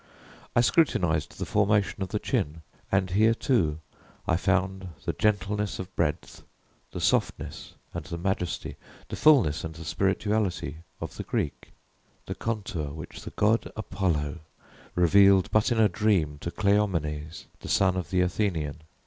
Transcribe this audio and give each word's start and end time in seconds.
I 0.55 0.61
scrutinized 0.61 1.37
the 1.37 1.45
formation 1.45 2.01
of 2.01 2.09
the 2.09 2.17
chin 2.17 2.63
and, 2.91 3.11
here, 3.11 3.35
too, 3.35 3.81
I 4.27 4.35
found 4.35 4.89
the 5.05 5.13
gentleness 5.13 5.77
of 5.77 5.95
breadth, 5.95 6.41
the 6.89 6.99
softness 6.99 7.75
and 7.93 8.03
the 8.05 8.17
majesty, 8.17 8.77
the 9.09 9.15
fullness 9.15 9.63
and 9.63 9.75
the 9.75 9.85
spirituality, 9.85 10.77
of 10.99 11.17
the 11.17 11.23
Greek 11.23 11.69
the 12.25 12.33
contour 12.33 12.87
which 12.93 13.21
the 13.21 13.29
god 13.35 13.71
Apollo 13.75 14.39
revealed 14.95 15.51
but 15.51 15.71
in 15.71 15.79
a 15.79 15.87
dream, 15.87 16.39
to 16.39 16.49
Cleomenes, 16.49 17.45
the 17.59 17.69
son 17.69 17.95
of 17.95 18.09
the 18.09 18.21
Athenian. 18.21 18.81